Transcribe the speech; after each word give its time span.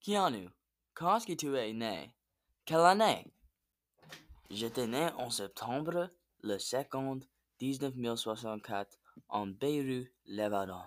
Keanu, 0.00 0.48
quand 0.94 1.16
est-ce 1.16 1.26
que 1.26 1.32
tu 1.34 1.56
es 1.56 1.72
né? 1.72 2.14
Quelle 2.64 2.80
année? 2.80 3.32
J'étais 4.48 4.86
né 4.86 5.10
en 5.18 5.30
septembre 5.30 6.10
le 6.42 6.56
2 7.60 7.90
1964 7.90 8.98
en 9.28 9.46
Beyrouth, 9.46 10.08
Lebanon. 10.24 10.84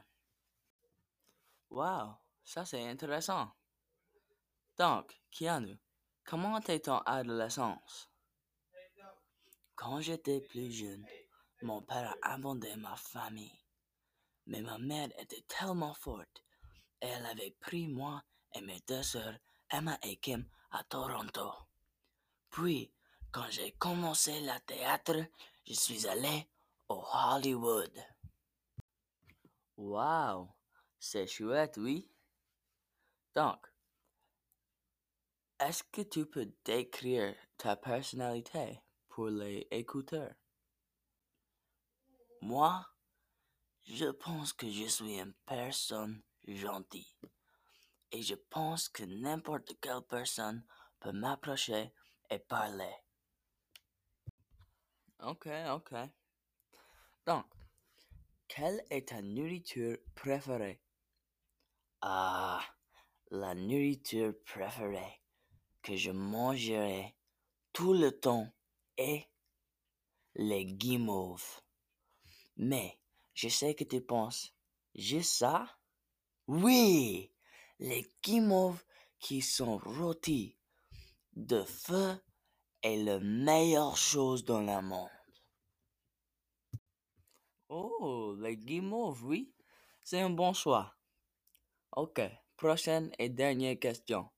Wow, 1.69 2.15
ça 2.43 2.65
c'est 2.65 2.87
intéressant. 2.89 3.51
Donc, 4.77 5.21
Keanu, 5.31 5.77
comment 6.25 6.57
était 6.57 6.79
ton 6.79 6.97
adolescence? 6.99 8.09
Quand 9.75 10.01
j'étais 10.01 10.41
plus 10.41 10.71
jeune, 10.71 11.05
mon 11.61 11.81
père 11.81 12.15
a 12.23 12.33
abandonné 12.33 12.75
ma 12.77 12.95
famille. 12.95 13.59
Mais 14.47 14.61
ma 14.61 14.77
mère 14.77 15.09
était 15.19 15.45
tellement 15.47 15.93
forte 15.93 16.43
elle 17.03 17.25
avait 17.25 17.55
pris 17.59 17.87
moi 17.87 18.23
et 18.53 18.61
mes 18.61 18.79
deux 18.87 19.03
sœurs, 19.03 19.37
Emma 19.69 19.97
et 20.03 20.17
Kim, 20.17 20.45
à 20.71 20.83
Toronto. 20.83 21.51
Puis, 22.49 22.91
quand 23.31 23.49
j'ai 23.49 23.71
commencé 23.73 24.39
le 24.41 24.59
théâtre, 24.65 25.25
je 25.65 25.73
suis 25.73 26.07
allé 26.07 26.47
au 26.89 27.03
Hollywood. 27.13 27.91
Wow, 29.77 30.49
c'est 30.99 31.27
chouette, 31.27 31.77
oui. 31.77 32.09
Donc, 33.33 33.65
est-ce 35.59 35.83
que 35.83 36.01
tu 36.01 36.25
peux 36.25 36.53
décrire 36.63 37.35
ta 37.57 37.75
personnalité 37.75 38.81
pour 39.09 39.29
les 39.29 39.67
écouteurs? 39.71 40.35
Moi, 42.41 42.85
je 43.85 44.11
pense 44.11 44.53
que 44.53 44.69
je 44.69 44.85
suis 44.87 45.19
une 45.19 45.33
personne 45.45 46.21
gentille. 46.47 47.15
Et 48.13 48.21
je 48.21 48.35
pense 48.35 48.89
que 48.89 49.03
n'importe 49.03 49.73
quelle 49.81 50.03
personne 50.07 50.63
peut 50.99 51.11
m'approcher 51.11 51.91
et 52.29 52.37
parler. 52.37 52.93
Ok, 55.19 55.47
ok. 55.71 55.95
Donc, 57.25 57.45
quelle 58.47 58.85
est 58.91 59.09
ta 59.09 59.21
nourriture 59.23 59.97
préférée? 60.13 60.79
Ah, 62.01 62.61
la 63.31 63.55
nourriture 63.55 64.35
préférée 64.45 65.21
que 65.81 65.95
je 65.95 66.11
mangerai 66.11 67.15
tout 67.71 67.93
le 67.93 68.11
temps 68.11 68.47
est 68.97 69.27
les 70.35 70.65
guimauves. 70.65 71.61
Mais 72.57 72.99
je 73.33 73.49
sais 73.49 73.73
que 73.73 73.83
tu 73.83 74.01
penses, 74.01 74.53
juste 74.93 75.33
ça? 75.33 75.79
Oui, 76.45 77.32
les 77.79 78.05
guimauves 78.23 78.83
qui 79.19 79.41
sont 79.41 79.77
rôtis 79.77 80.57
de 81.35 81.63
feu 81.63 82.15
est 82.81 82.97
la 82.97 83.19
meilleure 83.19 83.97
chose 83.97 84.43
dans 84.43 84.61
le 84.61 84.81
monde. 84.81 85.09
Oh, 87.69 88.35
les 88.39 88.57
guimauves, 88.57 89.23
oui, 89.23 89.53
c'est 90.03 90.21
un 90.21 90.29
bon 90.29 90.53
choix. 90.53 90.95
Ok, 91.95 92.21
prochaine 92.57 93.11
et 93.17 93.29
dernière 93.29 93.79
question. 93.79 94.29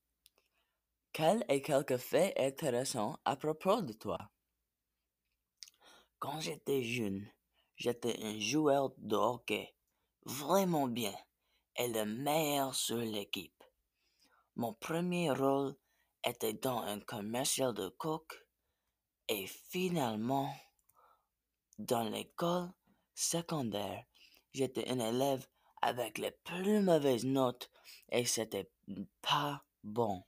Quel 1.12 1.44
est 1.48 1.62
quelque 1.62 1.96
fait 1.96 2.34
intéressant 2.38 3.18
à 3.24 3.36
propos 3.36 3.82
de 3.82 3.92
toi? 3.92 4.18
Quand 6.18 6.40
j'étais 6.40 6.82
jeune, 6.82 7.28
j'étais 7.76 8.22
un 8.22 8.38
joueur 8.38 8.92
de 8.98 9.16
hockey 9.16 9.74
vraiment 10.24 10.88
bien 10.88 11.14
et 11.78 11.88
le 11.88 12.04
meilleur 12.04 12.74
sur 12.74 12.96
l'équipe. 12.96 13.62
Mon 14.56 14.72
premier 14.72 15.30
rôle 15.30 15.76
était 16.24 16.54
dans 16.54 16.80
un 16.80 17.00
commercial 17.00 17.74
de 17.74 17.88
coke 17.88 18.46
et 19.28 19.46
finalement, 19.46 20.54
dans 21.78 22.08
l'école 22.08 22.70
secondaire, 23.14 24.04
j'étais 24.52 24.88
un 24.88 24.98
élève 24.98 25.46
avec 25.82 26.18
les 26.18 26.30
plus 26.30 26.80
mauvaises 26.80 27.24
notes 27.24 27.70
et 28.10 28.24
c'était 28.24 28.70
pas 29.20 29.64
bon. 29.82 30.24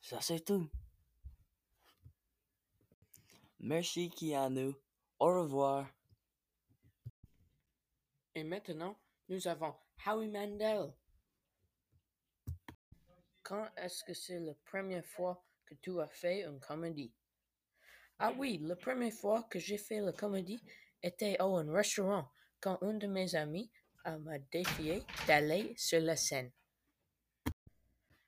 Ça 0.00 0.20
c'est 0.20 0.44
tout. 0.44 0.70
Merci 3.58 4.10
Keanu. 4.10 4.74
Au 5.18 5.40
revoir. 5.42 5.86
Et 8.34 8.44
maintenant, 8.44 8.96
nous 9.28 9.48
avons 9.48 9.74
Howie 10.04 10.28
Mandel. 10.28 10.92
Quand 13.42 13.68
est-ce 13.76 14.04
que 14.04 14.14
c'est 14.14 14.40
la 14.40 14.54
première 14.64 15.04
fois 15.04 15.44
que 15.64 15.74
tu 15.74 16.00
as 16.00 16.08
fait 16.08 16.44
une 16.44 16.60
comédie? 16.60 17.12
Ah 18.18 18.32
oui, 18.36 18.58
la 18.62 18.76
première 18.76 19.12
fois 19.12 19.42
que 19.44 19.58
j'ai 19.58 19.78
fait 19.78 20.00
la 20.00 20.12
comédie 20.12 20.60
était 21.02 21.40
au 21.40 21.56
un 21.56 21.72
restaurant 21.72 22.28
quand 22.60 22.78
un 22.82 22.94
de 22.94 23.06
mes 23.06 23.34
amis 23.34 23.70
m'a 24.04 24.38
défié 24.38 25.02
d'aller 25.26 25.74
sur 25.76 26.00
la 26.00 26.16
scène. 26.16 26.52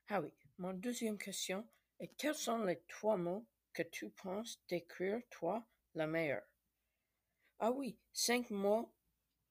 Ah 0.08 0.20
oui, 0.20 0.32
mon 0.58 0.72
deuxième 0.72 1.18
question 1.18 1.66
est 2.00 2.08
quels 2.16 2.34
sont 2.34 2.64
les 2.64 2.82
trois 2.88 3.16
mots 3.16 3.46
que 3.72 3.82
tu 3.82 4.10
penses 4.10 4.60
décrire 4.68 5.20
toi 5.30 5.64
la 5.94 6.06
meilleure? 6.06 6.46
Ah 7.60 7.70
oui, 7.70 7.98
cinq 8.12 8.50
mots 8.50 8.92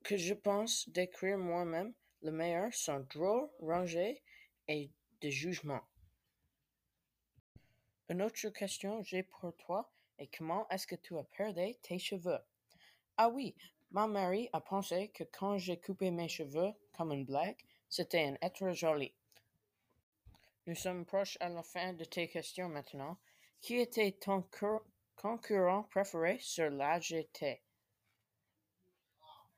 que 0.08 0.16
je 0.16 0.34
pense 0.34 0.88
décrire 0.88 1.38
moi-même 1.38 1.94
le 2.22 2.32
meilleur 2.32 2.74
sont 2.74 3.06
drôle, 3.10 3.50
rangé 3.60 4.24
et 4.70 4.90
de 5.20 5.30
jugement. 5.30 5.82
Une 8.08 8.22
autre 8.22 8.48
question 8.52 9.04
j'ai 9.04 9.24
pour 9.24 9.54
toi 9.58 9.92
est 10.18 10.34
comment 10.34 10.66
est-ce 10.70 10.88
que 10.88 10.96
tu 10.96 11.18
as 11.18 11.26
perdu 11.26 11.76
tes 11.82 12.00
cheveux? 12.00 12.40
Ah 13.18 13.28
oui, 13.28 13.54
ma 13.92 14.08
mère 14.08 14.48
a 14.54 14.62
pensé 14.62 15.10
que 15.10 15.26
quand 15.26 15.58
j'ai 15.58 15.78
coupé 15.78 16.10
mes 16.10 16.30
cheveux 16.30 16.72
comme 16.96 17.12
une 17.12 17.26
blague, 17.26 17.60
c'était 17.90 18.28
un 18.28 18.38
être 18.42 18.72
joli. 18.72 19.14
Nous 20.68 20.76
sommes 20.76 21.06
proches 21.06 21.38
à 21.42 21.50
la 21.50 21.64
fin 21.64 21.92
de 21.92 22.06
tes 22.06 22.30
questions 22.30 22.70
maintenant. 22.70 23.18
Qui 23.60 23.76
était 23.76 24.14
ton 24.14 24.48
concurrent 25.18 25.84
préféré 25.84 26.38
sur 26.40 26.70
l'AGT? 26.70 27.67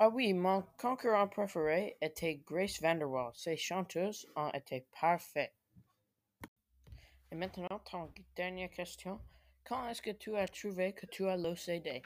Ah 0.02 0.08
oui, 0.08 0.32
mon 0.32 0.64
concurrent 0.78 1.28
préféré 1.28 1.98
était 2.00 2.42
Grace 2.48 2.82
Vanderwall. 2.82 3.34
Ses 3.36 3.58
chanteuses 3.58 4.26
ont 4.38 4.50
été 4.52 4.86
parfaites. 5.02 5.54
Et 7.30 7.36
maintenant, 7.36 7.80
ton 7.80 8.10
dernière 8.34 8.70
question. 8.70 9.20
Quand 9.66 9.90
est-ce 9.90 10.02
que 10.02 10.12
tu 10.12 10.38
as 10.38 10.48
trouvé 10.48 10.94
que 10.94 11.06
tu 11.06 11.28
as 11.28 11.36
l'OCD? 11.36 12.02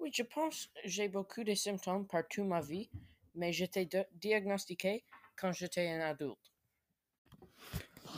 Oui, 0.00 0.10
je 0.12 0.24
pense 0.24 0.66
que 0.66 0.80
j'ai 0.86 1.06
beaucoup 1.06 1.44
de 1.44 1.54
symptômes 1.54 2.04
par 2.04 2.26
toute 2.26 2.46
ma 2.46 2.60
vie, 2.60 2.90
mais 3.36 3.52
j'étais 3.52 3.88
diagnostiqué 4.14 5.04
quand 5.36 5.52
j'étais 5.52 5.86
un 5.86 6.00
adulte. 6.00 6.52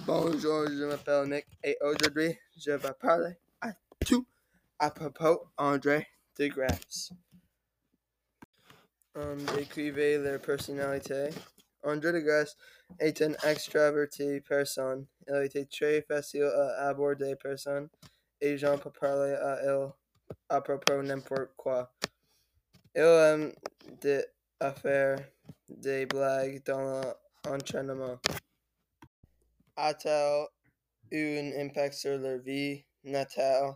Bonjour, 0.07 0.67
je 0.69 0.87
m'appelle 0.87 1.29
Nick 1.29 1.47
et 1.63 1.77
aujourd'hui, 1.83 2.39
je 2.57 2.71
vais 2.71 2.95
parler 2.95 3.35
à 3.61 3.75
tout 4.07 4.27
à 4.79 4.91
propos 4.91 5.49
d'André 5.59 6.07
Degrasse. 6.39 7.13
Um, 9.17 9.45
décrivez 9.57 10.19
leur 10.19 10.41
personnalité. 10.41 11.31
André 11.83 12.13
Degrasse 12.13 12.57
est 12.99 13.21
un 13.23 13.33
extraverti 13.45 14.41
personne. 14.41 15.07
Il 15.27 15.45
été 15.45 15.67
très 15.67 16.03
facile 16.03 16.45
à 16.45 16.89
aborder 16.89 17.35
personne 17.37 17.89
et 18.41 18.57
gens 18.57 18.79
peuvent 18.79 18.93
parler 18.93 19.33
à 19.33 19.61
elle 19.63 19.89
à 20.49 20.61
propos 20.61 21.03
n'importe 21.03 21.51
quoi. 21.57 21.93
Il 22.95 23.03
aime 23.03 23.53
de 24.01 24.25
faire 24.81 25.17
des 25.69 26.07
blagues 26.07 26.63
dans 26.65 27.01
l'entraînement. 27.45 28.21
A-t-elle 29.77 30.47
eu 31.11 31.39
un 31.39 31.67
impact 31.67 31.95
sur 31.95 32.19
leur 32.19 32.39
vie 32.39 32.85
natale, 33.03 33.75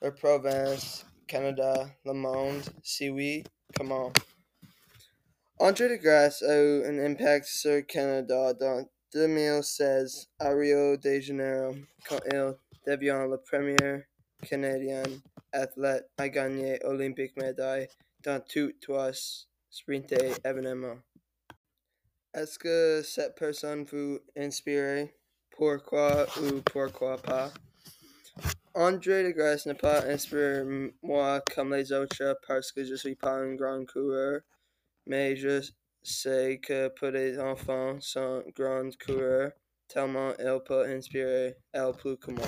leur 0.00 0.14
province, 0.14 1.06
Canada, 1.26 1.86
le 2.04 2.12
monde? 2.12 2.62
Si 2.82 3.08
oui, 3.08 3.42
comment? 3.76 4.12
André 5.58 5.88
de 5.88 5.96
Grasse 5.96 6.42
a 6.42 6.56
eu 6.56 6.82
impact 7.06 7.46
sur 7.46 7.86
Canada 7.86 8.52
dans 8.54 8.84
2016 9.12 10.28
à 10.40 10.50
Rio 10.50 10.96
de 10.96 11.20
Janeiro 11.20 11.76
quand 12.08 12.18
il 12.32 12.54
devient 12.84 13.26
le 13.30 13.36
premier 13.36 14.04
Canadien 14.42 15.04
athlète 15.52 16.08
à 16.16 16.28
gagner 16.28 16.84
olympique 16.84 17.36
médaille 17.36 17.86
dans 18.24 18.40
tous 18.40 18.72
trois 18.80 19.12
sprints 19.70 20.12
événements. 20.44 20.98
Est-ce 22.34 22.58
que 22.58 23.02
cette 23.04 23.36
personne 23.36 23.84
vous 23.84 24.18
inspire? 24.36 25.06
Pourquoi 25.50 26.26
ou 26.40 26.60
pourquoi 26.62 27.18
pas? 27.18 27.52
André 28.74 29.22
de 29.22 29.30
Grasse 29.30 29.66
n'est 29.66 29.74
pas 29.74 30.04
inspiré 30.06 30.64
moi 31.02 31.40
comme 31.54 31.74
les 31.74 31.92
autres 31.92 32.36
parce 32.48 32.72
que 32.72 32.82
je 32.84 32.96
suis 32.96 33.14
pas 33.14 33.34
un 33.34 33.54
grand 33.54 33.84
coureur 33.84 34.40
mais 35.06 35.36
je 35.36 35.62
c'est 36.02 36.58
que 36.58 36.88
peu 36.88 37.08
les 37.08 37.38
enfants 37.38 38.00
sont 38.00 38.42
grands 38.56 38.90
coureurs, 39.04 39.52
tellement 39.86 40.32
elle 40.38 40.62
peut 40.64 40.84
inspirer, 40.84 41.56
elle 41.72 41.92
plus 41.96 42.16
que 42.16 42.32
moi. 42.32 42.46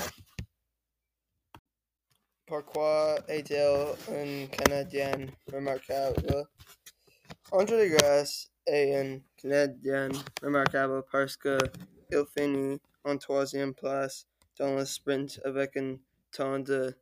Pourquoi 2.46 3.18
est-elle 3.28 3.94
une 4.08 4.48
Canadienne 4.48 5.30
remarquable? 5.52 6.46
André 7.52 7.88
Degrasse 7.88 8.50
est 8.66 8.96
un 8.96 9.20
Canadien 9.36 10.08
remarquable 10.42 11.04
parce 11.10 11.36
que 11.36 11.58
il 12.10 12.24
finit 12.36 12.80
en 13.04 13.16
troisième 13.18 13.74
place 13.74 14.26
dans 14.58 14.76
le 14.76 14.84
sprint 14.84 15.40
avec 15.44 15.76
un 15.76 15.96
temps 16.32 16.58
de 16.58 16.92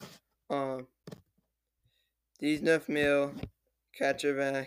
en 0.49 0.77
Kachavan 3.99 4.65